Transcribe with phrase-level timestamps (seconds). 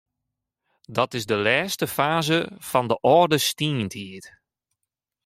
[0.89, 4.25] Dat is de lêste faze fan de âlde stientiid.